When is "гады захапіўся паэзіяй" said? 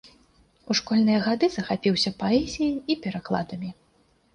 1.27-2.75